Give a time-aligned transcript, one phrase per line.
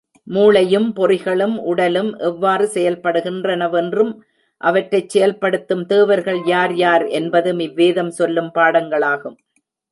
[0.27, 4.11] மூளையும் பொறிகளும் உடலும் எவ்வாறு செயல்படுகின்றனவென்றும்
[4.61, 9.37] அவற்றைச் செயல்படுத்தும் தேவர்கள் யார் யார் என்பதும் இவ்வேதம் சொல்லும் பாடங்களாகும்.